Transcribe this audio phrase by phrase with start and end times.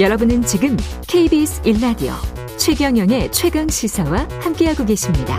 [0.00, 2.12] 여러분은 지금 KBS 1라디오
[2.58, 5.36] 최경영의 최강 시사와 함께하고 계십니다.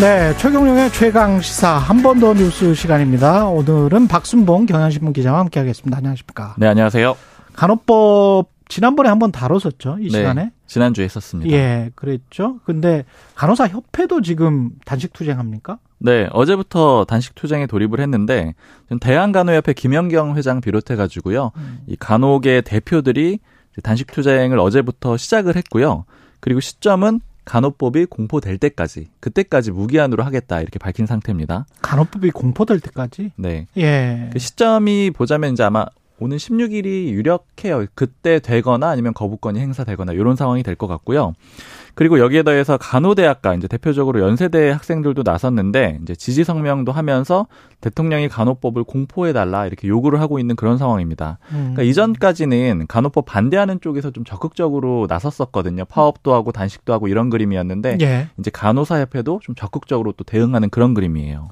[0.00, 3.46] 네, 최경영의 최강 시사 한 번 더 뉴스 시간입니다.
[3.46, 5.98] 오늘은 박순봉 경향신문 기자와 함께하겠습니다.
[5.98, 6.54] 안녕하십니까?
[6.58, 7.14] 네, 안녕하세요.
[7.54, 9.98] 간호법 지난번에 한번 다뤘었죠.
[10.00, 10.50] 이 네, 시간에.
[10.66, 11.50] 지난주에 했었습니다.
[11.52, 12.58] 예, 그랬죠.
[12.64, 13.04] 근데
[13.34, 15.78] 간호사 협회도 지금 단식 투쟁합니까?
[15.98, 18.54] 네, 어제부터 단식 투쟁에 돌입을 했는데
[19.00, 21.52] 대한간호협회 김영경 회장 비롯해 가지고요.
[21.56, 21.80] 음.
[21.86, 23.40] 이 간호계 대표들이
[23.82, 26.04] 단식 투쟁을 어제부터 시작을 했고요.
[26.40, 31.66] 그리고 시점은 간호법이 공포될 때까지 그때까지 무기한으로 하겠다 이렇게 밝힌 상태입니다.
[31.82, 33.32] 간호법이 공포될 때까지?
[33.36, 33.66] 네.
[33.76, 34.30] 예.
[34.32, 35.84] 그 시점이 보자면 이제 아마
[36.22, 37.86] 오는 16일이 유력해요.
[37.94, 41.34] 그때 되거나 아니면 거부권이 행사되거나 이런 상황이 될 것 같고요.
[41.94, 47.46] 그리고 여기에 더해서 간호대학과 이제 대표적으로 연세대 학생들도 나섰는데 이제 지지 성명도 하면서
[47.82, 51.38] 대통령이 간호법을 공포해 달라 이렇게 요구를 하고 있는 그런 상황입니다.
[51.50, 51.72] 음.
[51.74, 55.84] 그러니까 이전까지는 간호법 반대하는 쪽에서 좀 적극적으로 나섰었거든요.
[55.84, 58.28] 파업도 하고 단식도 하고 이런 그림이었는데 예.
[58.38, 61.50] 이제 간호사 협회도 좀 적극적으로 또 대응하는 그런 그림이에요.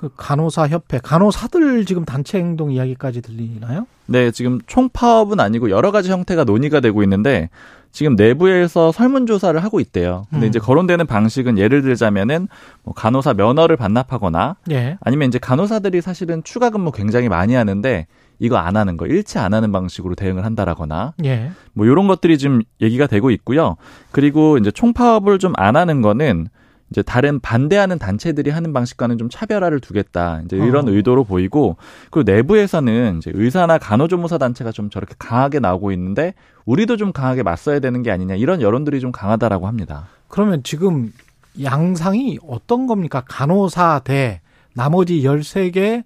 [0.00, 3.86] 그 간호사 협회, 간호사들 지금 단체 행동 이야기까지 들리나요?
[4.06, 7.50] 네, 지금 총파업은 아니고 여러 가지 형태가 논의가 되고 있는데
[7.92, 10.24] 지금 내부에서 설문조사를 하고 있대요.
[10.30, 10.48] 근데 음.
[10.48, 12.48] 이제 거론되는 방식은 예를 들자면은
[12.82, 14.96] 뭐 간호사 면허를 반납하거나 예.
[15.02, 18.06] 아니면 이제 간호사들이 사실은 추가 근무 굉장히 많이 하는데
[18.38, 21.50] 이거 안 하는 거 일치 안 하는 방식으로 대응을 한다라거나 예.
[21.74, 23.76] 뭐 이런 것들이 지금 얘기가 되고 있고요.
[24.12, 26.48] 그리고 이제 총파업을 좀 안 하는 거는
[26.90, 30.42] 이제 다른 반대하는 단체들이 하는 방식과는 좀 차별화를 두겠다.
[30.44, 30.90] 이제 이런 어.
[30.90, 31.76] 의도로 보이고
[32.10, 37.78] 그리고 내부에서는 이제 의사나 간호조무사 단체가 좀 저렇게 강하게 나오고 있는데 우리도 좀 강하게 맞서야
[37.78, 40.08] 되는 게 아니냐 이런 여론들이 좀 강하다라고 합니다.
[40.28, 41.12] 그러면 지금
[41.62, 43.22] 양상이 어떤 겁니까?
[43.26, 44.40] 간호사 대
[44.74, 46.04] 나머지 13개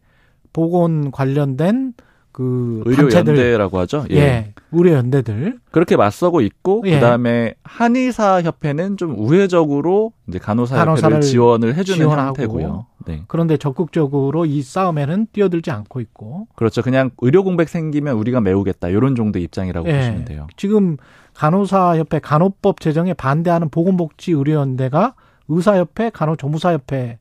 [0.53, 1.95] 보건 관련된
[2.35, 4.05] 그 단체들 의료연대라고 하죠.
[4.11, 4.53] 예.
[4.73, 6.97] 의료 연대들 그렇게 맞서고 있고 예.
[6.97, 12.29] 그다음에 한의사 협회는 좀 우회적으로 이제 간호사 협회를 지원을 해주는 지원하고.
[12.31, 12.87] 형태고요.
[13.07, 13.23] 네.
[13.29, 16.83] 그런데 적극적으로 이 싸움에는 뛰어들지 않고 있고 그렇죠.
[16.83, 18.89] 그냥 의료 공백 생기면 우리가 메우겠다.
[18.89, 19.97] 이런 정도의 입장이라고 예.
[19.97, 20.49] 보시면 돼요.
[20.57, 20.97] 지금
[21.35, 25.15] 간호사 협회 간호법 제정에 반대하는 보건복지 의료연대가
[25.47, 27.19] 의사협회 간호조무사협회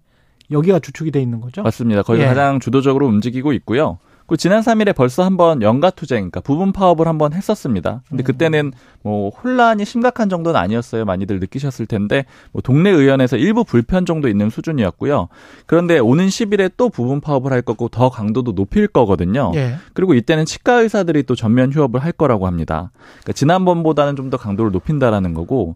[0.50, 1.62] 여기가 주축이 돼 있는 거죠?
[1.62, 2.02] 맞습니다.
[2.02, 2.30] 거기가 예.
[2.30, 4.00] 가장 주도적으로 움직이고 있고요.
[4.34, 8.02] 그 지난 3일에 벌써 한번 연가 투쟁, 그러니까 부분 파업을 한번 했었습니다.
[8.10, 8.26] 근데 음.
[8.26, 8.72] 그때는
[9.04, 11.06] 뭐 혼란이 심각한 정도는 아니었어요.
[11.06, 15.28] 많이들 느끼셨을 텐데 뭐 동네 의원에서 일부 불편 정도 있는 수준이었고요.
[15.68, 19.52] 그런데 오는 10일에 또 부분 파업을 할 거고 더 강도도 높일 거거든요.
[19.54, 19.76] 예.
[19.94, 22.90] 그리고 이때는 치과 의사들이 또 전면 휴업을 할 거라고 합니다.
[23.22, 25.76] 그러니까 지난번보다는 좀 더 강도를 높인다라는 거고.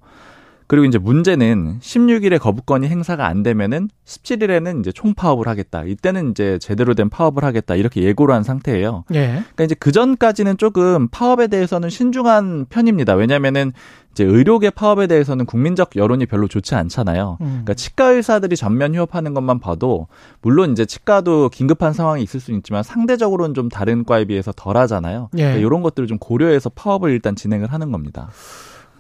[0.68, 5.84] 그리고 이제 문제는 16일에 거부권이 행사가 안 되면은 17일에는 이제 총파업을 하겠다.
[5.86, 7.76] 이때는 이제 제대로 된 파업을 하겠다.
[7.76, 9.06] 이렇게 예고를 한 상태예요.
[9.14, 9.28] 예.
[9.28, 13.16] 그러니까 이제 그 전까지는 조금 파업에 대해서는 신중한 편입니다.
[13.16, 13.72] 왜냐면은
[14.12, 17.38] 이제 의료계 파업에 대해서는 국민적 여론이 별로 좋지 않잖아요.
[17.40, 17.46] 음.
[17.46, 20.08] 그러니까 치과 의사들이 전면 휴업하는 것만 봐도
[20.42, 25.30] 물론 이제 치과도 긴급한 상황이 있을 수는 있지만 상대적으로는 좀 다른 과에 비해서 덜하잖아요.
[25.36, 25.38] 예.
[25.38, 28.30] 그러니까 이런 것들을 좀 고려해서 파업을 일단 진행을 하는 겁니다.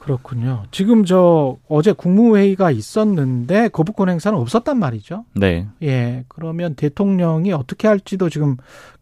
[0.07, 0.63] 그렇군요.
[0.71, 5.25] 지금 저 어제 국무회의가 있었는데 거부권 행사는 없었단 말이죠.
[5.35, 5.67] 네.
[5.83, 6.23] 예.
[6.29, 8.55] 그러면 대통령이 어떻게 할지도 지금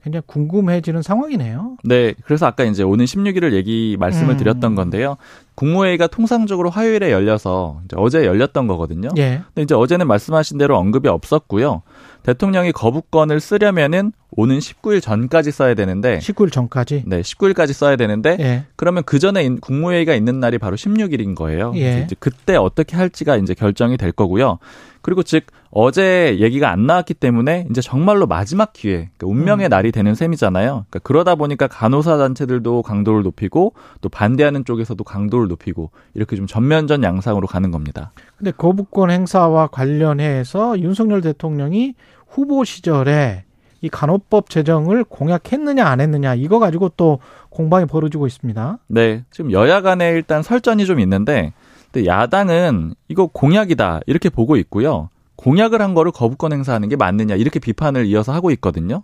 [0.05, 1.77] 굉장히 궁금해지는 상황이네요.
[1.83, 2.13] 네.
[2.25, 4.38] 그래서 아까 이제 오는 16일을 얘기 말씀을 음.
[4.38, 5.17] 드렸던 건데요.
[5.55, 9.09] 국무회의가 통상적으로 화요일에 열려서 어제 열렸던 거거든요.
[9.17, 9.41] 예.
[9.47, 11.81] 근데 이제 어제는 말씀하신 대로 언급이 없었고요.
[12.21, 17.03] 대통령이 거부권을 쓰려면은 오는 19일 전까지 써야 되는데 19일 전까지.
[17.07, 18.66] 네, 19일까지 써야 되는데 예.
[18.75, 21.72] 그러면 그 전에 국무회의가 있는 날이 바로 16일인 거예요.
[21.77, 22.07] 예.
[22.19, 24.59] 그때 어떻게 할지가 이제 결정이 될 거고요.
[25.05, 29.69] 그리고 즉 어제 얘기가 안 나왔기 때문에 이제 정말로 마지막 기회, 그러니까 운명의 음.
[29.69, 30.85] 날이 되는 셈이잖아요.
[30.89, 37.03] 그러니까 그러다 보니까 간호사 단체들도 강도를 높이고 또 반대하는 쪽에서도 강도를 높이고 이렇게 좀 전면전
[37.03, 38.13] 양상으로 가는 겁니다.
[38.35, 41.93] 근데 거부권 행사와 관련해서 윤석열 대통령이
[42.28, 43.43] 후보 시절에
[43.81, 47.19] 이 간호법 제정을 공약했느냐 안 했느냐 이거 가지고 또
[47.52, 48.79] 공방이 벌어지고 있습니다.
[48.87, 51.53] 네, 지금 여야 간에 일단 설전이 좀 있는데,
[51.95, 55.09] 근데 야당은 이거 공약이다 이렇게 보고 있고요.
[55.37, 59.03] 공약을 한 거를 거부권 행사하는 게 맞느냐 이렇게 비판을 이어서 하고 있거든요.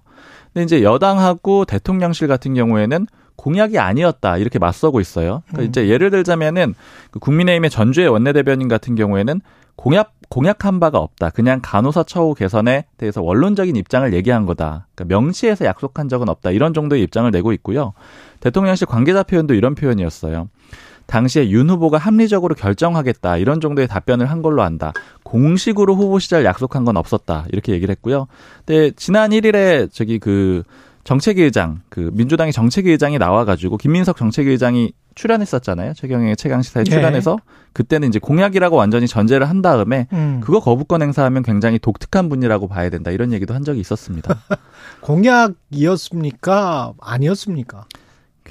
[0.54, 3.08] 근데 이제 여당하고 대통령실 같은 경우에는
[3.38, 5.42] 공약이 아니었다 이렇게 맞서고 있어요.
[5.48, 5.70] 그러니까 음.
[5.70, 6.74] 이제 예를 들자면은
[7.12, 9.40] 그 국민의힘의 전주의 원내대변인 같은 경우에는
[9.78, 11.30] 공약 공약한 바가 없다.
[11.30, 14.88] 그냥 간호사 처우 개선에 대해서 원론적인 입장을 얘기한 거다.
[14.96, 16.52] 그러니까 명시해서 약속한 적은 없다.
[16.52, 17.94] 이런 정도의 입장을 내고 있고요.
[18.42, 20.50] 대통령실 관계자 표현도 이런 표현이었어요.
[21.12, 24.94] 당시에 윤 후보가 합리적으로 결정하겠다 이런 정도의 답변을 한 걸로 안다.
[25.24, 28.28] 공식으로 후보 시절 약속한 건 없었다 이렇게 얘기를 했고요.
[28.66, 30.64] 근데 지난 1일에 저기 그
[31.04, 35.94] 정책위 의장 그 민주당의 정책위 의장이 나와가지고 김민석 정책위 의장이 출연했었잖아요.
[35.96, 36.90] 최경영의 최강 시사에 네.
[36.92, 37.40] 출연해서
[37.74, 40.40] 그때는 이제 공약이라고 완전히 전제를 한 다음에 음.
[40.42, 44.40] 그거 거부권 행사하면 굉장히 독특한 분이라고 봐야 된다 이런 얘기도 한 적이 있었습니다.
[45.02, 46.94] 공약이었습니까?
[47.02, 47.86] 아니었습니까?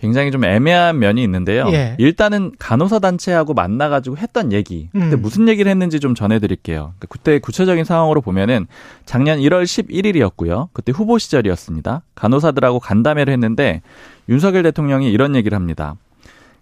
[0.01, 1.67] 굉장히 좀 애매한 면이 있는데요.
[1.73, 1.95] 예.
[1.99, 4.89] 일단은 간호사 단체하고 만나가지고 했던 얘기.
[4.93, 5.21] 그때 음.
[5.21, 6.95] 무슨 얘기를 했는지 좀 전해드릴게요.
[7.11, 8.67] 그때 구체적인 상황으로 보면은
[9.05, 10.69] 작년 1월 11일이었고요.
[10.73, 12.03] 그때 후보 시절이었습니다.
[12.15, 13.83] 간호사들하고 간담회를 했는데
[14.31, 15.97] 윤석열 대통령이 이런 얘기를 합니다.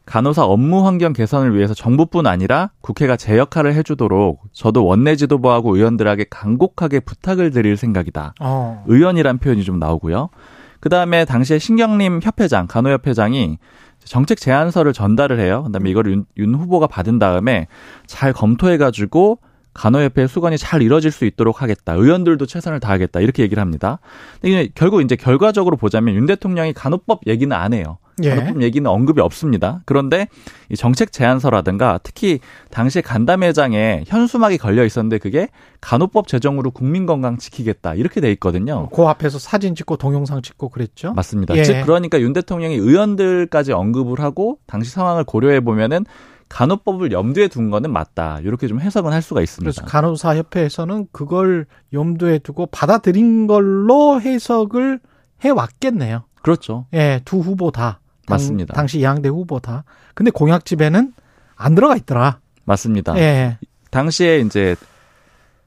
[0.05, 6.27] 간호사 업무 환경 개선을 위해서 정부뿐 아니라 국회가 제 역할을 해주도록 저도 원내 지도부하고 의원들에게
[6.31, 8.35] 간곡하게 부탁을 드릴 생각이다.
[8.41, 8.83] 어.
[8.89, 10.31] 의원이란 표현이 좀 나오고요.
[10.81, 13.59] 그 다음에 당시에 신경림 협회장, 간호협회장이
[14.05, 15.65] 정책 제안서를 전달을 해요.
[15.65, 17.67] 그다음에 이걸 윤, 윤 후보가 받은 다음에
[18.07, 19.39] 잘 검토해가지고
[19.75, 21.93] 간호협회 수건이 잘 이뤄질 수 있도록 하겠다.
[21.93, 23.21] 의원들도 최선을 다하겠다.
[23.21, 23.99] 이렇게 얘기를 합니다.
[24.41, 27.99] 근데 결국 이제 결과적으로 보자면 윤 대통령이 간호법 얘기는 안 해요.
[28.25, 28.35] 예.
[28.35, 29.81] 간호법 얘기는 언급이 없습니다.
[29.85, 30.29] 그런데
[30.69, 35.49] 이 정책 제안서라든가 특히 당시에 간담회장에 현수막이 걸려 있었는데 그게
[35.81, 38.89] 간호법 제정으로 국민 건강 지키겠다 이렇게 돼 있거든요.
[38.91, 41.13] 그 앞에서 사진 찍고 동영상 찍고 그랬죠?
[41.13, 41.57] 맞습니다.
[41.57, 41.65] 예.
[41.65, 46.05] 즉 그러니까 윤 대통령이 의원들까지 언급을 하고 당시 상황을 고려해 보면은
[46.49, 48.41] 간호법을 염두에 둔 거는 맞다.
[48.41, 49.71] 이렇게 좀 해석은 할 수가 있습니다.
[49.71, 55.01] 그래서 간호사 협회에서는 그걸 염두에 두고 받아들인 걸로 해석을
[55.45, 56.25] 해 왔겠네요.
[56.43, 56.87] 그렇죠.
[56.95, 58.01] 예, 두 후보 다.
[58.29, 58.75] 당- 맞습니다.
[58.75, 59.85] 당시 양대 후보 다.
[60.15, 61.13] 근데 공약집에는
[61.57, 62.39] 안 들어가 있더라.
[62.65, 63.17] 맞습니다.
[63.19, 63.59] 예.
[63.91, 64.77] 당시에 이제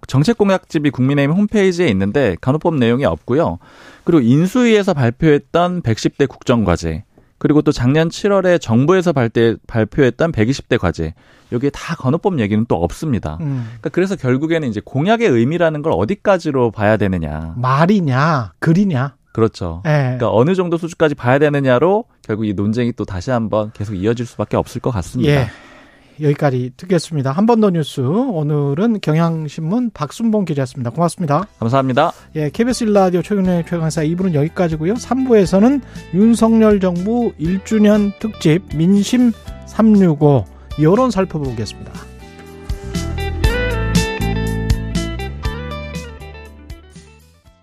[0.07, 3.59] 정책 공약집이 국민의힘 홈페이지에 있는데 간호법 내용이 없고요.
[4.03, 7.03] 그리고 인수위에서 발표했던 110대 국정과제
[7.37, 11.13] 그리고 또 작년 7월에 정부에서 발대, 발표했던 120대 과제
[11.51, 13.37] 여기에 다 간호법 얘기는 또 없습니다.
[13.41, 13.63] 음.
[13.67, 17.53] 그러니까 그래서 결국에는 이제 공약의 의미라는 걸 어디까지로 봐야 되느냐.
[17.57, 19.15] 말이냐, 글이냐.
[19.33, 19.81] 그렇죠.
[19.87, 19.89] 예.
[19.91, 24.57] 그러니까 어느 정도 수준까지 봐야 되느냐로 결국 이 논쟁이 또 다시 한번 계속 이어질 수밖에
[24.57, 25.31] 없을 것 같습니다.
[25.33, 25.47] 예.
[26.21, 27.31] 여기까지 듣겠습니다.
[27.31, 28.01] 한 번 더 뉴스.
[28.01, 30.91] 오늘은 경향신문 박순봉 기자였습니다.
[30.91, 31.47] 고맙습니다.
[31.57, 32.12] 감사합니다.
[32.35, 34.94] 예, KBS 1라디오 최근의 최강사 2부는 여기까지고요.
[34.95, 35.81] 3부에서는
[36.13, 39.31] 윤석열 정부 1주년 특집 민심
[39.65, 40.45] 365
[40.81, 41.91] 여론 살펴보겠습니다.